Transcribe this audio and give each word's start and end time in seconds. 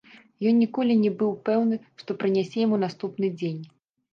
Ён 0.51 0.55
ніколі 0.61 0.95
не 1.01 1.11
быў 1.19 1.35
пэўны, 1.49 1.75
што 2.01 2.17
прынясе 2.25 2.57
яму 2.65 2.83
наступны 2.89 3.31
дзень. 3.39 3.63